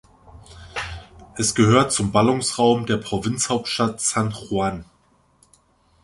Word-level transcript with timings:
Es 1.35 1.53
gehört 1.53 1.91
zum 1.91 2.11
Ballungsraum 2.11 2.87
der 2.87 2.97
Provinzhauptstadt 2.97 4.01
San 4.01 4.31
Juan. 4.31 4.83